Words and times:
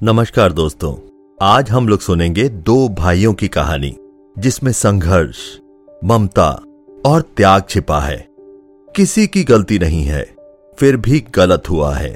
नमस्कार 0.00 0.52
दोस्तों, 0.52 0.92
आज 1.38 1.70
हम 1.70 1.86
लोग 1.88 2.00
सुनेंगे 2.00 2.48
दो 2.48 2.88
भाइयों 2.88 3.32
की 3.34 3.46
कहानी, 3.48 3.94
जिसमें 4.36 4.70
संघर्ष, 4.72 5.36
ममता 6.04 6.48
और 7.06 7.20
त्याग 7.36 7.62
छिपा 7.68 8.00
है। 8.00 8.16
किसी 8.94 9.26
की 9.26 9.44
गलती 9.44 9.78
नहीं 9.78 10.02
है, 10.04 10.22
फिर 10.78 10.96
भी 10.96 11.20
गलत 11.34 11.70
हुआ 11.70 11.94
है। 11.94 12.12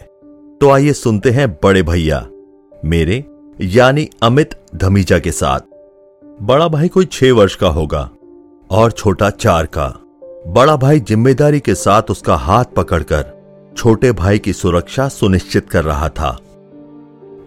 तो 0.61 0.71
आइए 0.71 0.93
सुनते 0.93 1.30
हैं 1.30 1.48
बड़े 1.54 1.82
भैया, 1.82 2.21
मेरे 2.85 3.24
यानी 3.60 4.08
अमित 4.22 4.54
धमीजा 4.74 5.19
के 5.19 5.33
साथ। 5.33 5.60
बड़ा 6.42 6.69
भाई 6.69 6.88
कोई 6.88 7.06
छह 7.06 7.33
वर्ष 7.33 7.54
का 7.54 7.69
होगा 7.69 8.08
और 8.71 8.90
छोटा 8.90 9.31
चार 9.31 9.67
का। 9.78 9.88
बड़ा 10.49 10.76
भाई 10.76 11.01
ज़िम्मेदारी 11.01 11.60
के 11.60 11.74
साथ 11.76 12.10
उसका 12.10 12.37
हाथ 12.37 12.76
पकड़कर 12.76 13.72
छोटे 13.76 14.12
भाई 14.12 14.38
की 14.38 14.53
सुरक्षा 14.53 15.08
सुनिश्चित 15.08 15.71
कर 15.71 15.85
रहा 15.85 16.09
था। 16.10 16.38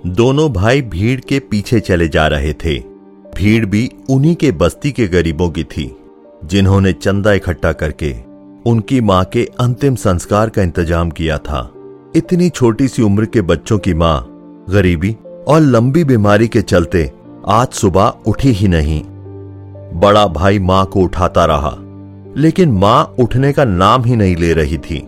दोनों 0.05 0.51
भाई 0.54 0.81
भीड़ 0.81 1.20
के 1.20 1.38
पीछे 1.41 1.79
चले 1.79 2.07
जा 2.07 2.25
रहे 2.27 2.52
थे। 2.55 2.77
भीड़ 3.35 3.66
भी 3.66 3.89
उन्हीं 4.09 4.34
के 4.35 4.52
बस्ती 4.52 4.91
के 4.91 5.05
गरीबों 5.07 5.49
की 5.49 5.63
थी, 5.63 5.85
जिन्होंने 6.45 6.91
चंदा 6.93 7.34
इकट्ठा 7.34 7.71
करके 7.73 8.12
उनकी 8.66 8.99
माँ 9.02 9.23
के 9.26 9.45
अंतिम 9.59 9.95
संस्कार 9.95 10.49
का 10.49 10.62
इंतज़ाम 10.62 11.12
किया 11.12 11.38
था। 11.38 11.62
इतनी 12.16 12.49
छोटी 12.49 12.88
सी 12.88 13.02
उम्र 13.02 13.26
के 13.26 13.41
बच्चों 13.43 13.77
की 13.77 13.93
माँ, 13.93 14.26
गरीबी 14.70 15.16
और 15.48 15.62
लंबी 15.62 16.04
बीमारी 16.04 16.48
के 16.48 16.62
चलते 16.63 17.09
आज 17.48 17.67
सुबह 17.73 18.13
उठी 18.27 18.51
ही 18.51 18.67
नहीं। 18.67 19.01
बड़ा 19.99 20.26
भाई 20.27 20.59
माँ 20.59 20.85
को 20.85 21.04
उठाता 21.04 21.45
रहा, 21.45 21.76
लेकिन 22.38 22.71
माँ 22.73 23.04
उठने 23.20 23.54
का 23.54 23.65
नाम 23.65 24.04
ही 24.04 24.15
नहीं 24.15 24.35
ले 24.35 24.54
रही 24.54 24.77
थी। 24.79 24.99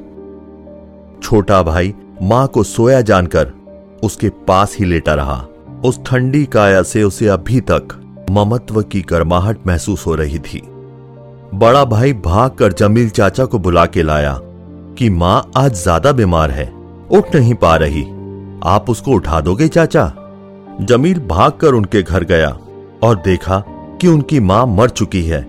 छोटा 1.23 1.61
भाई 1.63 1.93
माँ 2.21 2.47
को 2.47 2.63
सोया 2.63 3.01
जानकर 3.03 3.53
उसके 4.03 4.29
पास 4.47 4.75
ही 4.79 4.85
लेटा 4.85 5.13
रहा। 5.13 5.45
उस 5.85 5.99
ठंडी 6.05 6.45
काया 6.45 6.81
से 6.83 7.03
उसे 7.03 7.27
अभी 7.27 7.61
तक 7.61 8.01
ममत्व 8.31 8.81
की 8.81 9.01
गर्माहट 9.01 9.67
महसूस 9.67 10.05
हो 10.07 10.15
रही 10.15 10.39
थी। 10.39 10.61
बड़ा 11.53 11.83
भाई 11.85 12.13
भाग 12.15 12.51
कर 12.51 12.73
जमील 12.73 13.09
चाचा 13.09 13.45
को 13.45 13.59
बुला 13.59 13.85
के 13.85 14.03
लाया 14.03 14.37
कि 14.97 15.09
माँ 15.09 15.51
आज 15.57 15.73
ज़्यादा 15.73 16.11
बीमार 16.11 16.51
है, 16.51 16.65
उठ 17.11 17.35
नहीं 17.35 17.53
पा 17.55 17.75
रही। 17.75 18.03
आप 18.63 18.85
उसको 18.89 19.11
उठा 19.11 19.41
दोगे 19.41 19.67
चाचा? 19.67 20.11
जमील 20.81 21.19
भागकर 21.27 21.73
उनके 21.73 22.01
घर 22.01 22.23
गया 22.23 22.49
और 23.03 23.21
देखा 23.25 23.63
कि 24.01 24.07
उनकी 24.07 24.39
माँ 24.39 24.65
मर 24.67 24.89
चुकी 24.89 25.23
है। 25.23 25.41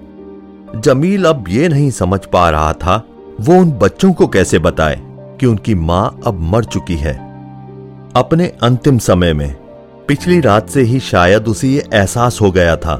जमील 0.76 1.24
अब 1.24 1.44
ये 1.48 1.68
नहीं 1.68 1.90
समझ 1.90 2.24
पा 2.26 2.48
रहा 2.50 2.72
था, 2.72 2.96
वो 3.40 3.60
उन 3.60 3.70
बच्चों 3.72 4.12
को 4.12 4.26
कैसे 4.26 4.58
बताए 4.58 5.00
कि 5.40 5.46
उनकी 5.46 5.74
माँ 5.74 6.20
अब 6.26 6.40
मर 6.52 6.64
चुकी 6.64 6.96
है। 6.96 7.25
अपने 8.16 8.46
अंतिम 8.62 8.98
समय 8.98 9.32
में, 9.32 9.54
पिछली 10.08 10.38
रात 10.40 10.68
से 10.68 10.82
ही 10.82 10.98
शायद 11.00 11.48
उसे 11.48 11.68
ये 11.68 11.82
एहसास 11.94 12.38
हो 12.40 12.50
गया 12.50 12.76
था 12.76 12.94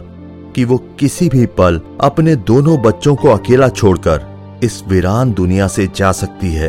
कि 0.54 0.64
वो 0.64 0.76
किसी 1.00 1.28
भी 1.28 1.44
पल 1.58 1.80
अपने 2.00 2.34
दोनों 2.36 2.76
बच्चों 2.82 3.14
को 3.14 3.28
अकेला 3.28 3.68
छोड़कर 3.68 4.60
इस 4.64 4.82
वीरान 4.88 5.32
दुनिया 5.32 5.68
से 5.68 5.86
जा 5.96 6.10
सकती 6.12 6.52
है। 6.52 6.68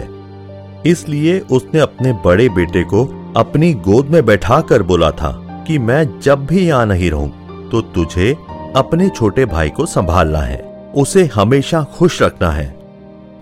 इसलिए 0.85 1.39
उसने 1.51 1.79
अपने 1.79 2.13
बड़े 2.25 2.47
बेटे 2.49 2.83
को 2.83 3.03
अपनी 3.37 3.73
गोद 3.73 4.09
में 4.09 4.25
बैठा 4.25 4.59
कर 4.61 4.83
बोला 4.83 5.09
था 5.11 5.31
कि 5.67 5.79
मैं 5.79 6.19
जब 6.19 6.45
भी 6.45 6.65
यहाँ 6.67 6.85
नहीं 6.85 7.09
रहूँ 7.11 7.69
तो 7.69 7.81
तुझे 7.95 8.31
अपने 8.75 9.09
छोटे 9.09 9.45
भाई 9.45 9.69
को 9.69 9.85
संभालना 9.85 10.39
है। 10.39 10.61
उसे 10.95 11.25
हमेशा 11.25 11.83
खुश 11.97 12.21
रखना 12.21 12.51
है। 12.51 12.69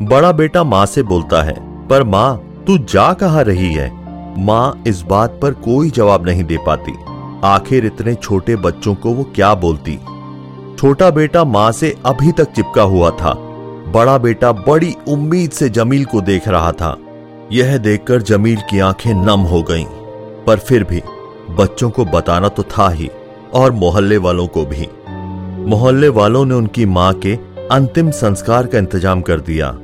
बड़ा 0.02 0.32
बेटा 0.32 0.64
माँ 0.64 0.86
से 0.86 1.04
बोलता 1.04 1.44
है, 1.44 1.56
पर 1.88 2.04
माँ, 2.04 2.64
तू 2.68 2.78
जा 2.78 3.12
कहा 3.14 3.42
रही 3.42 3.72
है? 3.74 4.05
माँ 4.38 4.84
इस 4.88 5.02
बात 5.02 5.40
पर 5.42 5.54
कोई 5.54 5.90
जवाब 5.90 6.26
नहीं 6.26 6.44
दे 6.44 6.58
पाती। 6.58 6.94
आखिर 7.44 7.86
इतने 7.86 8.14
छोटे 8.16 8.56
बच्चों 8.56 8.94
को 8.96 9.10
वो 9.10 9.24
क्या 9.36 9.54
बोलती? 9.56 9.98
छोटा 10.78 11.10
बेटा 11.10 11.44
माँ 11.44 11.72
से 11.72 11.94
अभी 12.06 12.32
तक 12.32 12.52
चिपका 12.52 12.84
हुआ 12.84 13.10
था। 13.12 13.34
बड़ा 13.92 14.18
बेटा 14.18 14.52
बड़ी 14.52 14.96
उम्मीद 15.08 15.52
से 15.52 15.70
जमील 15.70 16.06
को 16.06 16.22
देख 16.22 16.48
रहा 16.48 16.72
था। 16.72 16.98
यह 17.52 17.78
देखकर 17.78 18.22
जमील 18.22 18.62
की 18.70 18.80
आँखें 18.80 19.14
नम 19.16 19.42
हो 19.42 19.62
गईं, 19.64 19.86
पर 20.48 20.60
फिर 20.60 20.84
भी 20.84 21.02
बच्चों 21.56 21.90
को 21.90 22.06
बताना 22.06 22.50
तो 22.50 22.64
था 22.64 22.90
ही 22.90 23.10
और 23.54 23.72
मोहल्ले 23.72 24.18
वालों 24.18 24.48
को 24.48 24.66
भी। 24.66 24.88
मोहल्ले 25.70 26.10
वालों 26.10 26.46
ने 26.46 26.56
उनकी 26.56 26.86
माँ 26.86 27.14
के 27.14 27.36
अंतिम 27.72 28.12
संस्कार 28.12 28.68
का 28.68 28.78
इंतज़ाम 28.78 29.22
कर 29.22 29.40
दिया। 29.40 29.76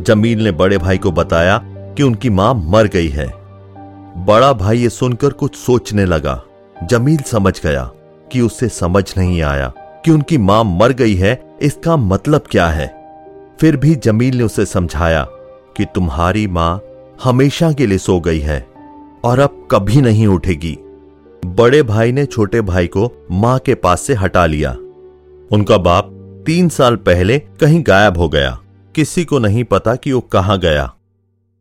जमील 0.00 0.44
ने 0.44 0.50
बड़े 0.52 0.78
भाई 0.78 0.98
को 0.98 1.12
बताया 1.12 1.58
कि 1.64 2.02
उनकी 2.02 2.30
माँ 2.30 2.52
मर 2.54 2.86
गई 2.86 3.08
है। 3.08 3.43
बड़ा 4.16 4.52
भाई 4.52 4.78
ये 4.78 4.88
सुनकर 4.88 5.32
कुछ 5.32 5.56
सोचने 5.56 6.04
लगा। 6.04 6.42
जमील 6.90 7.18
समझ 7.18 7.60
गया 7.60 7.90
कि 8.32 8.40
उसे 8.40 8.68
समझ 8.68 9.02
नहीं 9.18 9.40
आया 9.42 9.72
कि 10.04 10.10
उनकी 10.10 10.38
माँ 10.38 10.62
मर 10.64 10.92
गई 10.92 11.14
है, 11.14 11.58
इसका 11.62 11.96
मतलब 11.96 12.44
क्या 12.50 12.66
है। 12.66 12.86
फिर 13.60 13.76
भी 13.76 13.94
जमील 13.94 14.36
ने 14.36 14.44
उसे 14.44 14.66
समझाया 14.66 15.26
कि 15.76 15.84
तुम्हारी 15.84 16.46
माँ 16.46 16.80
हमेशा 17.24 17.72
के 17.72 17.86
लिए 17.86 17.98
सो 17.98 18.18
गई 18.20 18.38
है 18.38 18.60
और 19.24 19.38
अब 19.38 19.68
कभी 19.70 20.00
नहीं 20.00 20.26
उठेगी। 20.26 20.76
बड़े 21.46 21.82
भाई 21.82 22.12
ने 22.12 22.26
छोटे 22.26 22.60
भाई 22.60 22.86
को 22.86 23.10
माँ 23.30 23.58
के 23.58 23.74
पास 23.74 24.00
से 24.00 24.14
हटा 24.14 24.46
लिया। 24.46 24.70
उनका 25.50 25.78
बाप 25.78 26.10
तीन 26.46 26.68
साल 26.68 26.96
पहले 26.96 27.38
कहीं 27.38 27.82
गायब 27.86 28.18
हो 28.18 28.28
गया। 28.28 28.58
किसी 28.94 29.24
को 29.24 29.38
नहीं 29.38 29.64
पता 29.64 29.94
कि 29.96 30.12
वो 30.12 30.20
कहाँ 30.20 30.58
गया। 30.58 30.92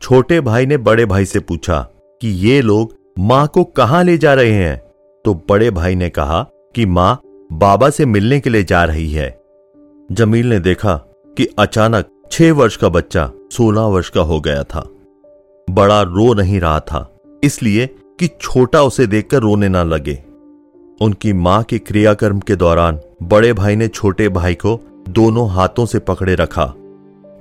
छोटे 0.02 0.40
भाई 0.42 0.66
ने 0.66 0.78
बड़े 0.78 1.06
भाई 1.06 1.26
से 1.26 1.40
पूछा 1.40 1.88
कि 2.24 2.30
ये 2.30 2.62
लोग 2.62 2.94
माँ 3.20 3.48
को 3.48 3.64
कहाँ 3.64 4.04
ले 4.04 4.18
जा 4.18 4.34
रहे 4.34 4.52
हैं? 4.52 4.78
तो 5.26 5.34
बड़े 5.50 5.72
भाई 5.72 5.96
ने 5.96 6.10
कहा 6.10 6.42
कि 6.76 6.86
माँ 6.86 7.20
बाबा 7.54 7.90
से 7.90 8.06
मिलने 8.06 8.40
के 8.40 8.50
लिए 8.50 8.64
जा 8.64 8.84
रही 8.84 9.12
है। 9.12 9.28
जमील 10.12 10.50
ने 10.50 10.60
देखा 10.60 10.96
कि 11.38 11.48
अचानक 11.60 12.10
छह 12.32 12.52
वर्ष 12.52 12.78
का 12.78 12.90
बच्चा 12.90 13.30
सोलह 13.52 13.82
वर्ष 13.82 14.10
का 14.10 14.22
हो 14.22 14.40
गया 14.42 14.64
था। 14.64 14.88
बड़ा 15.68 16.02
रो 16.02 16.34
नहीं 16.34 16.60
रहा 16.60 16.80
था, 16.80 17.10
इसलिए 17.44 17.88
कि 18.20 18.30
छोटा 18.42 18.84
उसे 18.84 19.08
देखकर 19.08 19.38
रोने 19.38 19.70
ना 19.70 19.84
लगे। 19.84 20.24
उनकी 21.02 21.34
माँ 21.34 21.64
के 21.64 21.80
क्रियाकर्म 21.80 22.40
के 22.40 22.56
दौरान 22.56 23.00
बड़े 23.24 23.54
भाई 23.54 23.76
ने 23.76 23.88
छोटे 23.88 24.30
भाई 24.30 24.56
को 24.56 24.80
दोनों 25.10 25.50
हाथों 25.50 25.86
से 25.86 26.00
पकड़े 26.00 26.36
रखा। 26.36 26.74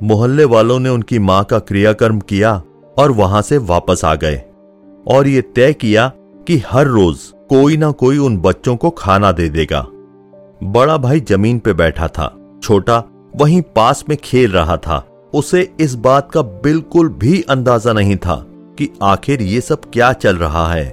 मोहल्ले 0.03 0.45
वालों 0.45 0.81
ने 0.81 0.89
उनकी 0.89 1.19
माँ 1.19 1.45
का 1.45 1.59
क्रियाकर्म 1.59 2.21
किया 2.21 2.63
और 2.97 3.13
वहाँ 3.13 3.43
से 3.43 3.59
वापस 3.59 4.05
आ 4.05 4.15
गए। 4.15 4.43
और 5.07 5.29
ये 5.29 5.41
तय 5.57 5.73
किया 5.73 6.11
कि 6.47 6.57
हर 6.67 6.87
रोज 6.87 7.19
कोई 7.49 7.77
ना 7.77 7.91
कोई 7.93 8.19
उन 8.19 8.37
बच्चों 8.37 8.77
को 8.77 8.91
खाना 8.91 9.33
दे 9.33 9.49
देगा। 9.49 9.81
बड़ा 10.65 10.97
भाई 10.97 11.21
ज़मीन 11.21 11.59
पे 11.59 11.73
बैठा 11.73 12.09
था, 12.09 12.35
छोटा 12.63 13.03
वहीं 13.37 13.61
पास 13.77 14.05
में 14.09 14.17
खेल 14.25 14.51
रहा 14.53 14.77
था। 14.77 15.05
उसे 15.35 15.69
इस 15.81 15.95
बात 15.95 16.31
का 16.31 16.43
बिल्कुल 16.43 17.09
भी 17.11 17.41
अंदाज़ा 17.43 17.93
नहीं 17.93 18.17
था 18.17 18.37
कि 18.79 18.89
आखिर 19.03 19.43
ये 19.43 19.61
सब 19.61 19.91
क्या 19.93 20.13
चल 20.13 20.37
रहा 20.37 20.67
है। 20.73 20.93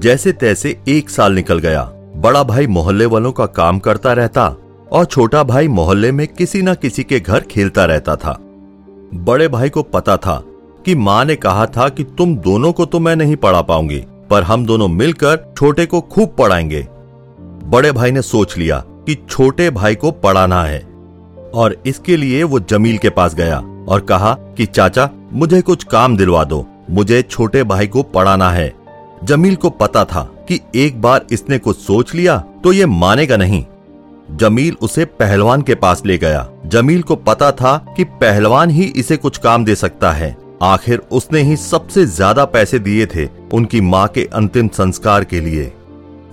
जैसे 0.00 0.32
तैसे 0.32 0.76
एक 0.88 1.10
साल 1.10 1.32
निकल 1.32 1.58
गया। 1.58 1.82
बड़ा 2.16 2.42
भाई 2.42 2.66
मोहल्ले 2.66 3.06
वालों 3.06 3.32
का 3.32 3.46
काम 3.46 3.78
करता 3.78 4.12
रहता 4.12 4.46
और 4.92 5.04
छोटा 5.04 5.42
भाई 5.42 5.68
मोहल्ले 5.68 6.12
में 6.12 6.26
किसी 6.28 6.62
ना 6.62 6.74
किसी 6.74 7.02
के 7.02 7.20
घर 7.20 7.40
खेलता 7.40 7.84
रहता 7.84 8.16
था। 8.16 8.36
बड़े 9.14 9.48
भाई 9.48 9.70
को 9.70 9.82
पता 9.82 10.16
था 10.16 10.42
कि 10.86 10.94
माँ 10.94 11.24
ने 11.24 11.34
कहा 11.36 11.66
था 11.66 11.88
कि 11.88 12.04
तुम 12.18 12.36
दोनों 12.36 12.72
को 12.72 12.84
तो 12.84 12.98
मैं 13.00 13.14
नहीं 13.16 13.36
पढ़ा 13.36 13.60
पाऊँगी, 13.62 13.98
पर 14.30 14.42
हम 14.42 14.66
दोनों 14.66 14.86
मिलकर 14.88 15.38
छोटे 15.58 15.86
को 15.86 16.00
खूब 16.02 16.34
पढ़ाएँगे। 16.38 16.86
बड़े 17.64 17.90
भाई 17.92 18.10
ने 18.10 18.22
सोच 18.22 18.56
लिया 18.58 18.78
कि 19.06 19.14
छोटे 19.30 19.68
भाई 19.70 19.94
को 19.94 20.10
पढ़ाना 20.12 20.62
है, 20.62 20.78
और 21.54 21.76
इसके 21.86 22.16
लिए 22.16 22.42
वो 22.42 22.60
जमील 22.60 22.98
के 22.98 23.10
पास 23.10 23.34
गया 23.34 23.58
और 23.88 24.00
कहा 24.00 24.32
कि, 24.56 24.66
चाचा, 24.66 25.08
मुझे 25.32 25.60
कुछ 25.62 25.84
काम 25.84 26.16
दिलवा 26.16 26.44
दो, 26.44 26.64
मुझे 26.90 27.20
छोटे 27.22 27.64
भाई 27.64 27.86
को 27.86 28.02
पढ़ाना 28.04 28.50
है। 28.50 28.72
जमील 29.24 29.56
को 29.56 29.70
पता 29.72 30.04
था 30.04 30.22
कि 30.48 30.60
एक 30.74 31.02
बार 31.02 31.26
इसने 31.32 31.58
कुछ 31.58 31.78
सोच 31.78 32.14
लिया 32.14 32.38
तो 32.64 32.72
ये 32.72 32.86
मानेगा 32.86 33.36
नहीं। 33.36 33.64
जमील 34.30 34.76
उसे 34.82 35.04
पहलवान 35.04 35.62
के 35.62 35.74
पास 35.74 36.02
ले 36.06 36.18
गया। 36.18 36.48
जमील 36.66 37.02
को 37.02 37.16
पता 37.16 37.52
था 37.52 37.76
कि 37.96 38.04
पहलवान 38.20 38.70
ही 38.70 38.84
इसे 38.96 39.16
कुछ 39.16 39.38
काम 39.38 39.64
दे 39.64 39.74
सकता 39.74 40.12
है। 40.12 40.36
आखिर 40.62 40.98
उसने 41.12 41.40
ही 41.42 41.56
सबसे 41.56 42.04
ज़्यादा 42.06 42.44
पैसे 42.44 42.78
दिए 42.78 43.06
थे 43.06 43.28
उनकी 43.54 43.80
माँ 43.80 44.06
के 44.08 44.24
अंतिम 44.34 44.68
संस्कार 44.68 45.24
के 45.24 45.40
लिए। 45.40 45.72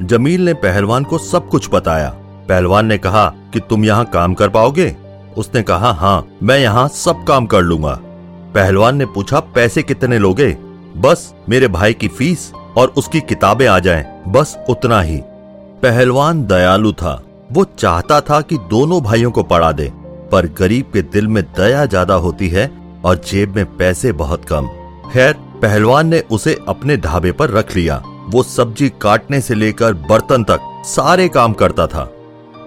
जमील 0.02 0.46
ने 0.46 0.54
पहलवान 0.56 1.04
को 1.04 1.18
सब 1.18 1.48
कुछ 1.50 1.70
बताया। 1.72 2.10
पहलवान 2.50 2.86
ने 2.86 2.98
कहा 2.98 3.28
कि 3.54 3.60
तुम 3.60 3.86
यहाँ 3.86 4.06
काम 4.06 4.34
कर 4.34 4.50
पाओगे? 4.50 4.96
उसने 5.38 5.62
कहा 5.64 5.92
हाँ 5.92 6.26
मैं 6.44 6.58
यहाँ 6.60 6.88
सब 6.88 7.24
काम 7.24 7.46
कर 7.46 7.62
लूँगा। 7.62 7.94
पहलवान 8.54 8.98
ने 8.98 9.06
पूछा 9.06 9.40
पैसे 9.56 9.84
कितने 9.84 10.20
लोगे? 10.20 10.52
बस 10.98 11.34
मेरे 11.50 11.68
भाई 11.68 11.94
की 11.94 12.08
फ़ीस 12.10 12.52
और 12.78 12.94
उसकी 12.98 13.20
किताबें 13.22 13.68
आ 13.68 13.78
जाएँ, 13.80 14.06
बस 14.28 14.58
उतना 14.70 15.02
ही। 15.02 15.20
पहलवान 15.84 16.46
दयालु 16.46 16.92
था। 16.94 17.22
वो 17.52 17.64
चाहता 17.78 18.20
था 18.22 18.40
कि 18.42 18.58
दोनों 18.70 19.02
भाइयों 19.04 19.32
को 19.32 19.44
पढ़ा 19.44 19.72
दे 19.72 19.92
पर 20.32 20.48
गरीब 20.58 20.92
के 20.94 21.02
दिल 21.04 21.28
में 21.28 21.44
दया 21.58 21.86
ज़्यादा 21.86 22.14
होती 22.16 22.48
है 22.50 22.66
और 23.06 23.22
जेब 23.28 23.56
में 23.56 23.66
पैसे 23.78 24.12
बहुत 24.12 24.46
कम। 24.46 24.68
खैर, 25.14 25.34
पहलवान 25.62 26.08
ने 26.08 26.20
उसे 26.32 26.58
अपने 26.68 26.98
ढाबे 26.98 27.32
पर 27.32 27.50
रख 27.50 27.76
लिया। 27.76 28.02
वो 28.28 28.44
सब्ज़ी 28.44 28.90
काटने 29.02 29.42
से 29.42 29.56
लेकर 29.56 29.94
बर्तन 30.10 30.44
तक 30.44 30.60
सारे 30.86 31.28
काम 31.28 31.54
करता 31.54 31.88
था। 31.88 32.10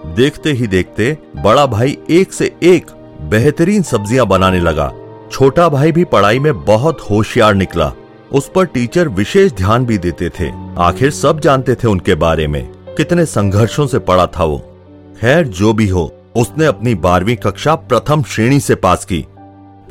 देखते 0.06 0.53
ही 0.53 0.67
देखते 0.67 1.17
बड़ा 1.37 1.67
भाई 1.67 1.97
एक 2.11 2.33
से 2.33 2.55
एक 2.62 2.91
बेहतरीन 3.23 3.83
सब्ज़ियाँ 3.83 4.27
बनाने 4.27 4.61
लगा। 4.61 4.93
छोटा 5.33 5.69
भाई 5.69 5.93
भी 5.93 6.05
पढ़ाई 6.05 6.39
में 6.39 6.65
बहुत 6.65 7.00
होशियार 7.11 7.55
निकला। 7.55 7.93
उस 8.32 8.50
पर 8.55 8.65
टीचर 8.65 9.09
विशेष 9.09 9.53
ध्यान 9.53 9.87
भी 9.87 9.99
देते 9.99 10.29
थे। 10.29 10.50
आखिर 10.79 11.11
सब 11.11 11.41
जानते 11.41 11.75
थे 11.75 11.89
उनके 11.89 12.15
बारे 12.15 12.47
में। 12.47 12.65
कितने 12.97 13.25
संघर्षों 13.27 13.87
से 13.87 13.99
पढ़ा 13.99 14.27
था 14.27 14.44
वो। 14.44 14.59
खैर, 15.21 15.47
जो 15.47 15.73
भी 15.73 15.89
हो, 15.89 16.12
उसने 16.37 16.67
अपनी 16.67 16.94
बारहवीं 16.94 17.37
कक्षा 17.37 17.75
प्रथम 17.75 18.23
श्रेणी 18.23 18.61
से 18.61 18.75
पास 18.75 19.05
की। 19.05 19.25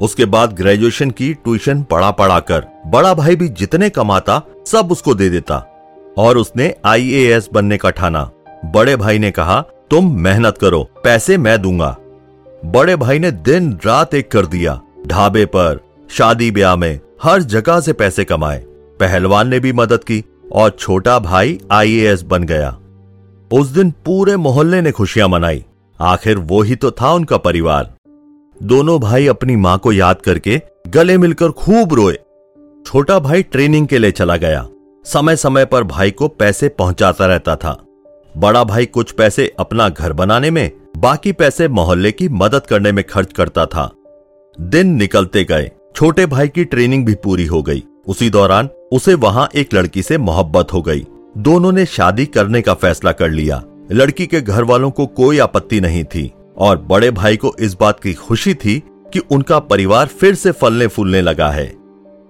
उसके 0.02 0.26
बाद 0.26 0.54
ग्रेजुएशन 0.54 1.12
की 1.12 1.34
ट्यूशन 1.34 1.84
पढ़ा 1.84 2.12
पढ़ा 2.12 2.40
कर 2.40 2.66
बड़ा 2.88 3.14
भाई 3.14 3.36
भी 3.36 3.48
जितने 3.48 3.90
कमाता, 3.90 4.42
सब 4.68 4.92
उसको 4.92 5.16
दे 5.16 5.30
देता। 5.30 5.72
और 6.18 6.38
उसने 6.38 6.76
आईएएस 6.86 7.50
बनने 7.54 7.78
का 7.78 7.90
ठाना। 7.90 8.32
बड़े 8.66 8.96
भाई 8.96 9.20
ने 9.20 9.32
कहा, 9.32 9.62
तुम 9.62 10.20
मेहनत 10.20 10.58
करो, 10.58 10.90
पैसे 11.04 11.38
मैं 11.38 11.62
दूँगा। 11.62 11.98
बड़े 12.66 12.96
भाई 12.96 13.20
ने 13.20 13.32
दिन 13.32 13.80
रात 13.86 14.14
एक 14.14 14.32
कर 14.32 14.46
दिया, 14.46 14.82
ढाबे 15.08 15.46
पर, 15.46 15.80
शादी 16.10 16.52
ब्याह 16.52 16.76
में, 16.76 17.00
हर 17.24 17.42
जगह 17.42 17.80
से 17.80 17.94
पैसे 17.94 18.24
कमाए। 18.24 18.64
पहलवान 19.00 19.48
ने 19.48 19.60
भी 19.60 19.74
मदद 19.74 20.04
की 20.04 20.24
और 20.52 20.70
छोटा 20.70 21.20
भाई 21.20 21.60
आईएएस 21.72 22.22
बन 22.22 22.44
गया। 22.44 22.78
उस 23.54 23.68
दिन 23.68 23.92
पूरे 23.92 24.38
मोहल्ले 24.38 24.82
ने 24.82 24.92
खुशियाँ 24.92 25.28
मनाई। 25.28 25.66
आखिर 26.02 26.38
वो 26.38 26.62
ही 26.62 26.76
तो 26.76 26.92
था 26.92 27.12
उनका 27.14 27.38
परिवार। 27.38 27.95
दोनों 28.64 29.00
भाई 29.00 29.28
अपनी 29.28 29.56
माँ 29.56 29.78
को 29.78 29.92
याद 29.92 30.22
करके 30.22 30.62
गले 30.88 31.18
मिलकर 31.18 31.50
खूब 31.52 31.94
रोए। 31.94 32.18
छोटा 32.86 33.20
भाई 33.20 33.44
ट्रेनिंग 33.44 33.88
के 33.88 33.98
लिए 33.98 34.12
चला 34.12 34.38
गया। 34.38 34.68
समय 35.06 35.36
समय 35.36 35.66
पर 35.66 35.84
भाई 35.84 36.12
को 36.12 36.28
पैसे 36.28 36.70
पहुंचाता 36.70 37.26
रहता 37.26 37.56
था। 37.56 37.84
बड़ा 38.38 38.64
भाई 38.64 38.86
कुछ 38.86 39.12
पैसे 39.12 39.54
अपना 39.60 39.90
घर 39.90 40.14
बनाने 40.14 40.52
में, 40.52 40.72
बाकी 40.98 41.32
पैसे 41.32 41.68
मोहल्ले 41.68 42.12
की 42.12 42.30
मदद 42.30 42.60
करने 42.60 42.92
में 42.92 43.04
खर्च 43.04 43.34
करता 43.34 43.66
था। 43.66 43.92
दिन 44.62 44.88
निकलते 44.88 45.44
गए। 45.44 45.72
छोटे 45.96 46.26
भाई 46.26 46.48
की 46.48 46.66
ट्रेनिंग 46.66 47.06
भी 47.06 47.16
पूरी 47.16 47.46
हो 47.46 47.64
गई। 47.64 47.84
उसी 48.08 48.30
दौरान 48.30 48.70
उसे 48.92 49.14
वहाँ 49.14 49.50
एक 49.56 49.74
लड़की 49.74 50.02
से 50.02 50.18
मोहब्बत 50.18 50.74
हो 50.74 50.82
गई। 50.82 51.06
दोनों 51.38 51.72
ने 51.72 51.86
शादी 51.86 52.26
करने 52.26 52.62
का 52.62 52.74
फैसला 52.74 53.12
कर 53.12 53.30
लिया। 53.30 53.64
लड़की 53.92 54.28
के 54.28 54.42
घर 54.42 54.64
वालों 54.64 54.92
को 54.92 55.06
कोई 55.06 55.40
आपत्ति 55.40 55.82
नहीं 55.82 56.04
थी। 56.04 56.32
और 56.58 56.78
बड़े 56.90 57.12
भाई 57.12 57.38
को 57.38 57.54
इस 57.60 57.74
बात 57.74 58.00
की 58.00 58.14
खुशी 58.14 58.54
थी 58.54 58.82
कि 59.14 59.20
उनका 59.32 59.60
परिवार 59.62 60.08
फिर 60.10 60.36
से 60.36 60.52
फलने 60.52 60.88
फूलने 60.88 61.22
लगा 61.22 61.50
है। 61.50 61.68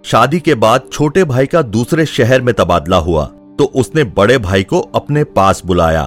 शादी 0.06 0.40
के 0.40 0.56
बाद 0.56 0.90
छोटे 0.92 1.24
भाई 1.24 1.46
का 1.46 1.62
दूसरे 1.62 2.06
शहर 2.06 2.42
में 2.42 2.54
तबादला 2.54 2.98
हुआ 2.98 3.26
तो 3.60 3.66
उसने 3.76 4.04
बड़े 4.04 4.38
भाई 4.38 4.64
को 4.64 4.80
अपने 4.96 5.24
पास 5.24 5.62
बुलाया। 5.66 6.04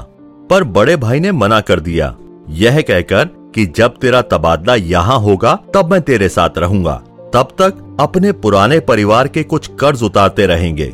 पर 0.51 0.65
बड़े 0.65 0.97
भाई 0.97 1.21
ने 1.21 1.33
मना 1.33 1.61
कर 1.61 1.81
दिया। 1.81 2.15
यह 2.51 2.81
कहकर 2.81 3.25
कि 3.55 3.65
जब 3.67 3.97
तेरा 3.97 4.21
तबादला 4.23 4.75
यहाँ 4.75 5.19
होगा, 5.19 5.55
तब 5.75 5.91
मैं 5.93 6.01
तेरे 6.03 6.29
साथ 6.29 6.59
रहूँगा। 6.59 6.95
तब 7.35 7.49
तक 7.61 7.97
अपने 8.01 8.33
पुराने 8.35 8.79
परिवार 8.81 9.29
के 9.29 9.43
कुछ 9.43 9.71
कर्ज 9.81 10.03
उतारते 10.03 10.47
रहेंगे। 10.47 10.87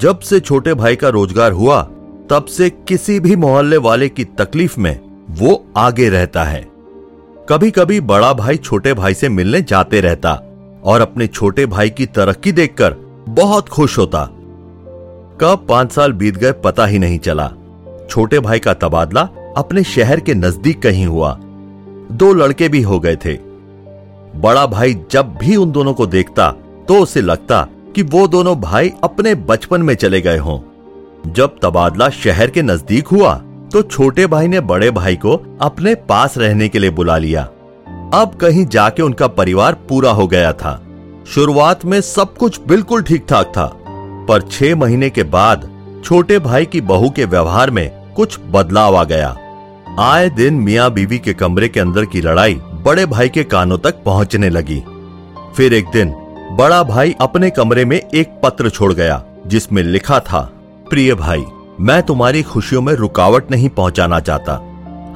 जब 0.00 0.20
से 0.20 0.40
छोटे 0.40 0.74
भाई 0.74 0.96
का 0.96 1.08
रोज़गार 1.08 1.52
हुआ, 1.52 1.82
तब 2.30 2.44
से 2.48 2.70
किसी 2.70 3.18
भी 3.20 3.36
मोहल्ले 3.36 3.76
वाले 3.78 4.08
की 4.08 4.24
तकलीफ़ 4.38 4.78
में 4.80 4.98
वो 5.28 5.64
आगे 5.76 6.08
रहता 6.08 6.44
है। 6.44 6.62
कभी 7.48 7.70
कभी 7.70 8.00
बड़ा 8.00 8.32
भाई 8.32 8.56
छोटे 8.56 8.92
भाई 8.94 9.14
से 9.14 9.28
मिलने 9.28 9.60
जाते 9.62 10.00
रहता 10.00 10.32
और 10.84 11.00
अपने 11.00 11.26
छोटे 11.26 11.66
भाई 11.66 11.90
की 11.90 12.06
तरक्की 12.06 12.52
देखकर 12.52 12.94
बहुत 13.28 13.68
खुश 13.68 13.98
होता। 13.98 14.24
कब 15.40 15.66
पाँच 15.68 15.92
साल 15.92 16.12
बीत 16.12 16.36
गए 16.36 16.52
पता 16.64 16.86
ही 16.86 16.98
नहीं 16.98 17.18
चला। 17.18 17.50
छोटे 18.10 18.40
भाई 18.40 18.58
का 18.58 18.74
तबादला 18.74 19.28
अपने 19.56 19.82
शहर 19.84 20.20
के 20.20 20.34
नज़दीक 20.34 20.82
कहीं 20.82 21.06
हुआ। 21.06 21.36
दो 22.12 22.32
लड़के 22.32 22.68
भी 22.68 22.82
हो 22.82 23.00
गए 23.00 23.16
थे। 23.16 23.34
बड़ा 24.36 24.66
भाई 24.66 24.94
जब 25.10 25.34
भी 25.34 25.56
उन 25.56 25.72
दोनों 25.72 25.94
को 25.94 26.06
देखता 26.06 26.50
तो 26.88 26.98
उसे 26.98 27.20
लगता 27.20 27.66
कि 27.94 28.02
वो 28.02 28.26
दोनों 28.28 28.54
भाई 28.60 28.92
अपने 29.04 29.34
बचपन 29.34 29.82
में 29.82 29.94
चले 29.94 30.20
गए 30.20 30.38
हों। 30.38 30.60
जब 31.32 31.56
तबादला 31.62 32.08
शहर 32.08 32.50
के 32.50 32.62
नज़दीक 32.62 33.08
हुआ 33.08 33.34
तो 33.72 33.82
छोटे 33.82 34.26
भाई 34.26 34.48
ने 34.48 34.60
बड़े 34.62 34.90
भाई 34.90 35.16
को 35.16 35.36
अपने 35.60 35.94
पास 36.08 36.36
रहने 36.38 36.68
के 36.68 36.78
लिए 36.78 36.90
बुला 36.90 37.16
लिया। 37.18 37.42
अब 38.14 38.36
कहीं 38.40 38.66
जाके 38.66 39.02
उनका 39.02 39.26
परिवार 39.28 39.74
पूरा 39.88 40.10
हो 40.10 40.26
गया 40.26 40.52
था। 40.52 40.80
शुरुआत 41.26 41.84
में 41.84 42.00
सब 42.00 42.36
कुछ 42.36 42.60
बिल्कुल 42.68 43.02
ठीक 43.02 43.24
ठाक 43.28 43.46
था, 43.46 43.66
पर 44.28 44.42
छह 44.42 44.76
महीने 44.76 45.10
के 45.10 45.22
बाद 45.22 45.68
छोटे 46.04 46.38
भाई 46.38 46.66
की 46.66 46.80
बहू 46.82 47.10
के 47.10 47.24
व्यवहार 47.24 47.70
में 47.70 47.90
कुछ 48.14 48.38
बदलाव 48.50 48.96
आ 48.96 49.02
गया। 49.04 49.36
आए 50.00 50.28
दिन 50.30 50.54
मियाँ 50.54 50.90
बीवी 50.90 51.18
के 51.18 51.34
कमरे 51.34 51.68
के 51.68 51.80
अंदर 51.80 52.04
की 52.04 52.20
लड़ाई 52.20 52.54
बड़े 52.84 53.06
भाई 53.06 53.28
के 53.28 53.44
कानों 53.44 53.78
तक 53.78 54.02
पहुँचने 54.04 54.50
लगी। 54.50 54.82
फिर 55.56 55.74
एक 55.74 55.90
दिन 55.92 56.14
बड़ा 56.58 56.82
भाई 56.82 57.14
अपने 57.20 57.50
कमरे 57.50 57.84
में 57.84 57.96
एक 57.96 58.40
पत्र 58.42 58.70
छोड़ 58.70 58.92
गया, 58.92 59.22
जिसमें 59.46 59.82
लिखा 59.82 60.20
था, 60.20 60.40
प्रिय 60.90 61.14
भाई 61.14 61.44
मैं 61.80 62.02
तुम्हारी 62.02 62.42
खुशियों 62.42 62.82
में 62.82 62.92
रुकावट 62.94 63.50
नहीं 63.50 63.68
पहुंचाना 63.68 64.20
चाहता। 64.20 64.52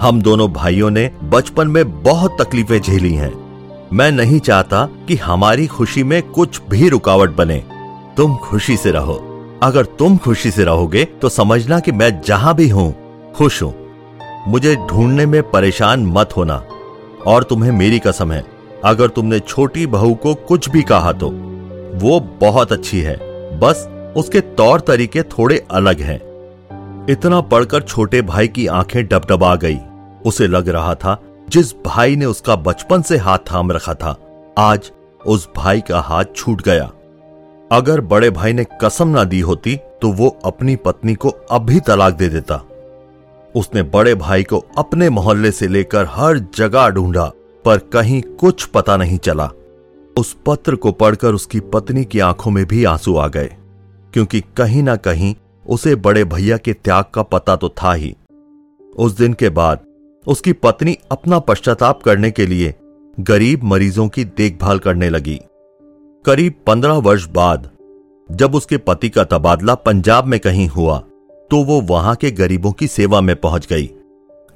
हम 0.00 0.22
दोनों 0.22 0.52
भाइयों 0.52 0.90
ने 0.90 1.10
बचपन 1.24 1.68
में 1.68 2.02
बहुत 2.02 2.36
तकलीफें 2.40 2.80
झेली 2.80 3.14
हैं। 3.14 3.32
मैं 3.92 4.12
नहीं 4.12 4.40
चाहता 4.40 4.88
कि 5.08 5.16
हमारी 5.16 5.66
खुशी 5.66 6.02
में 6.02 6.22
कुछ 6.22 6.60
भी 6.70 6.88
रुकावट 6.88 7.30
बने। 7.30 7.64
तुम 8.16 8.36
खुशी 8.36 8.76
से 8.76 8.90
रहो। 8.90 9.26
अगर 9.62 9.84
तुम 9.84 10.16
खुशी 10.16 10.50
से 10.50 10.64
रहोगे 10.64 11.04
तो 11.04 11.28
समझना 11.28 11.80
कि 11.80 11.92
मैं 11.92 12.20
जहाँ 12.20 12.54
भी 12.54 12.68
हूँ, 12.68 12.94
खुश 13.32 13.62
हूँ। 13.62 13.74
मुझे 14.48 14.76
ढूँढने 14.90 15.26
में 15.26 15.50
परेशान 15.50 16.06
मत 16.06 16.36
होना। 16.36 16.64
और 17.26 17.42
तुम्हें 17.42 17.72
मेरी 17.72 17.98
कसम 17.98 18.32
है, 18.32 18.44
अगर 18.84 19.08
तुमने 19.08 19.40
छोटी 19.40 19.86
बहू 19.86 20.14
को 20.14 20.34
कुछ 20.34 20.68
भी 20.68 20.82
कहा 20.82 21.12
तो। 21.12 21.30
वो 21.94 22.20
बहुत 22.40 22.72
अच्छी 22.72 23.00
है। 23.00 23.16
बस, 23.58 23.88
उसके 24.16 24.40
तौर 24.40 24.80
तरीके 24.80 25.22
थोड़े 25.22 25.66
अलग 25.70 26.00
हैं। 26.00 26.29
इतना 27.10 27.40
पढ़कर 27.42 27.82
छोटे 27.82 28.20
भाई 28.22 28.48
की 28.48 28.66
आँखें 28.68 29.06
डबडबा 29.06 29.54
गई। 29.56 29.78
उसे 30.26 30.46
लग 30.46 30.68
रहा 30.68 30.94
था, 30.94 31.16
जिस 31.48 31.72
भाई 31.86 32.16
ने 32.16 32.24
उसका 32.24 32.56
बचपन 32.58 33.02
से 33.02 33.16
हाथ 33.16 33.38
थाम 33.50 33.72
रखा 33.72 33.94
था, 33.94 34.16
आज 34.58 34.90
उस 35.20 35.48
भाई 35.56 35.80
का 35.80 36.00
हाथ 36.00 36.24
छूट 36.36 36.62
गया। 36.62 36.90
अगर 37.70 38.00
बड़े 38.02 38.30
भाई 38.30 38.52
ने 38.52 38.66
कसम 38.82 39.08
ना 39.08 39.24
दी 39.24 39.40
होती 39.40 39.76
तो 40.02 40.12
वो 40.12 40.28
अपनी 40.44 40.76
पत्नी 40.76 41.14
को 41.14 41.28
अब 41.50 41.62
भी 41.62 41.80
तलाक 41.80 42.14
दे 42.14 42.28
देता। 42.28 42.62
उसने 43.54 43.82
बड़े 43.84 44.14
भाई 44.14 44.44
को 44.44 44.64
अपने 44.78 45.10
मोहल्ले 45.10 45.50
से 45.50 45.68
लेकर 45.68 46.06
हर 46.10 46.38
जगह 46.54 46.88
ढूंढा, 46.88 47.26
पर 47.64 47.78
कहीं 47.92 48.22
कुछ 48.40 48.64
पता 48.66 48.96
नहीं 48.96 49.18
चला। 49.18 49.50
उस 50.16 50.36
पत्र 50.46 50.76
को 50.76 50.92
पढ़कर 50.92 51.34
उसकी 51.34 51.60
पत्नी 51.74 52.04
की 52.04 52.20
आँखों 52.20 52.50
में 52.50 52.64
भी 52.66 52.84
आँसू 52.86 53.16
आ 53.16 53.28
गए, 53.28 53.54
क्योंकि 54.14 54.40
कहीं 54.56 54.82
ना 54.82 54.96
कहीं 54.98 55.34
उसे 55.70 55.94
बड़े 55.96 56.24
भैया 56.24 56.56
के 56.56 56.72
त्याग 56.72 57.04
का 57.14 57.22
पता 57.22 57.56
तो 57.56 57.68
था 57.82 57.92
ही। 57.92 58.14
उस 58.96 59.12
दिन 59.12 59.32
के 59.32 59.48
बाद, 59.48 59.84
उसकी 60.26 60.52
पत्नी 60.52 60.96
अपना 61.12 61.38
पश्चाताप 61.38 62.02
करने 62.02 62.30
के 62.30 62.46
लिए 62.46 62.74
गरीब 63.20 63.62
मरीजों 63.62 64.08
की 64.08 64.24
देखभाल 64.24 64.78
करने 64.78 65.10
लगी। 65.10 65.40
करीब 66.24 66.54
पंद्रह 66.66 66.92
वर्ष 66.92 67.26
बाद, 67.28 67.70
जब 68.28 68.54
उसके 68.54 68.76
पति 68.78 69.08
का 69.08 69.24
तबादला 69.24 69.74
पंजाब 69.74 70.24
में 70.24 70.38
कहीं 70.40 70.68
हुआ 70.68 70.98
तो 71.50 71.62
वो 71.64 71.80
वहाँ 71.80 72.14
के 72.14 72.30
गरीबों 72.30 72.72
की 72.72 72.86
सेवा 72.86 73.20
में 73.20 73.34
पहुँच 73.36 73.66
गई। 73.66 73.90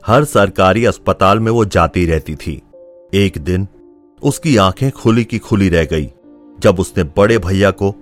हर 0.06 0.24
सरकारी 0.24 0.84
अस्पताल 0.84 1.40
में 1.40 1.50
वो 1.52 1.64
जाती 1.64 2.04
रहती 2.06 2.34
थी। 2.36 2.60
एक 3.14 3.38
दिन, 3.38 3.66
उसकी 4.22 4.56
आँखें 4.56 4.90
खुली 4.90 5.24
की 5.24 5.38
खुली 5.38 5.68
रह 5.68 5.84
गई, 5.84 6.10
जब 6.60 6.80
उसने 6.80 7.04
बड़े 7.16 7.38
भैया 7.38 7.70
को 7.70 7.94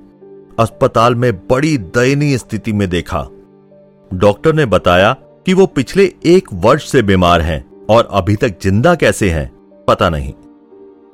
अस्पताल 0.62 1.14
में 1.14 1.33
बड़ी 1.49 1.76
दयनीय 1.78 2.38
स्थिति 2.38 2.73
में 2.73 2.88
देखा। 2.90 3.26
डॉक्टर 4.11 4.54
ने 4.54 4.66
बताया 4.66 5.12
कि 5.47 5.54
वो 5.54 5.66
पिछले 5.66 6.04
एक 6.26 6.49
वर्ष 6.54 6.90
से 6.90 7.02
बीमार 7.02 7.40
हैं 7.40 7.64
और 7.90 8.09
अभी 8.11 8.37
तक 8.37 8.59
ज़िंदा 8.62 8.95
कैसे 8.95 9.31
हैं, 9.31 9.50
पता 9.88 10.09
नहीं। 10.09 10.33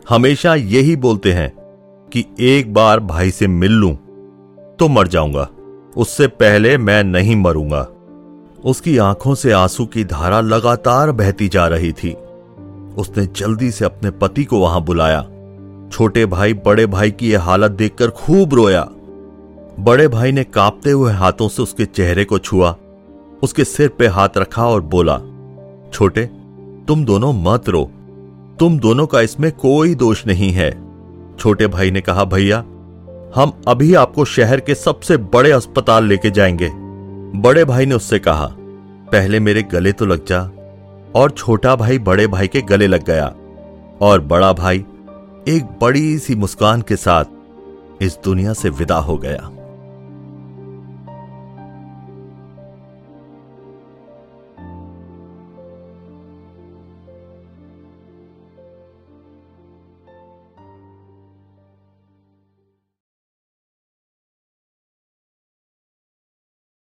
हमेशा 0.08 0.54
यही 0.54 0.96
बोलते 0.96 1.32
हैं 1.32 1.52
कि 2.08 2.24
एक 2.40 2.72
बार 2.74 3.00
भाई 3.00 3.30
से 3.30 3.46
मिल 3.46 3.72
लूँ 3.72 3.94
तो 4.78 4.88
मर 4.88 5.08
जाऊँगा। 5.08 5.48
उससे 5.96 6.26
पहले 6.26 6.76
मैं 6.78 7.02
नहीं 7.04 7.36
मरूँगा। 7.36 7.80
उसकी 8.64 8.96
आँखों 8.98 9.34
से 9.34 9.52
आँसू 9.52 9.86
की 9.86 10.04
धारा 10.04 10.40
लगातार 10.40 11.12
बहती 11.12 11.48
जा 11.48 11.66
रही 11.66 11.92
थी। 11.92 12.12
उसने 12.98 13.26
जल्दी 13.26 13.70
से 13.70 13.84
अपने 13.84 14.10
पति 14.10 14.44
को 14.44 14.58
वहाँ 14.58 14.84
बुलाया। 14.84 15.20
छोटे 15.92 16.26
भाई 16.26 16.54
बड़े 16.56 16.86
भाई 16.86 17.10
की 17.10 17.30
यह 17.30 17.42
हालत 17.42 17.70
देखकर 17.70 18.10
खूब 18.10 18.54
रोया। 18.54 18.88
बड़े 19.80 20.08
भाई 20.08 20.32
ने 20.32 20.44
कांपते 20.44 20.90
हुए 20.90 21.12
हाथों 21.12 21.48
से 21.48 21.62
उसके 21.62 21.84
चेहरे 21.84 22.24
को 22.24 22.38
छुआ, 22.38 22.76
उसके 23.42 23.64
सिर 23.64 23.88
पे 23.88 24.06
हाथ 24.06 24.28
रखा 24.36 24.66
और 24.66 24.80
बोला, 24.80 25.18
छोटे, 25.92 26.26
तुम 26.88 27.04
दोनों 27.04 27.32
मत 27.32 27.68
रो। 27.68 27.90
तुम 28.58 28.78
दोनों 28.78 29.06
का 29.06 29.20
इसमें 29.20 29.52
कोई 29.52 29.94
दोष 29.94 30.26
नहीं 30.26 30.50
है। 30.50 30.70
छोटे 31.38 31.66
भाई 31.66 31.90
ने 31.90 32.00
कहा, 32.00 32.24
भैया, 32.24 32.58
हम 33.34 33.52
अभी 33.68 33.94
आपको 33.94 34.24
शहर 34.24 34.60
के 34.60 34.74
सबसे 34.74 35.16
बड़े 35.16 35.50
अस्पताल 35.50 36.04
लेके 36.04 36.30
जाएँगे। 36.30 36.70
बड़े 37.38 37.64
भाई 37.64 37.86
ने 37.86 37.94
उससे 37.94 38.18
कहा, 38.18 38.48
पहले 39.12 39.40
मेरे 39.40 39.62
गले 39.62 39.92
तो 39.92 40.06
लग 40.06 40.26
जा। 40.26 40.50
और 41.14 41.30
छोटा 41.30 41.76
भाई 41.76 41.98
बड़े 41.98 42.26
भाई 42.26 42.46
के 42.46 42.60
गले 42.60 42.86
लग 42.86 43.04
गया। 43.04 43.34
और 44.00 44.20
बड़ा 44.20 44.52
भाई 44.52 44.78
एक 45.48 45.78
बड़ी 45.80 46.18
सी 46.18 46.34
मुस्कान 46.34 46.82
के 46.82 46.96
साथ 46.96 47.24
इस 48.02 48.18
दुनिया 48.24 48.52
से 48.52 48.70
विदा 48.70 48.98
हो 48.98 49.16
गया। 49.16 49.50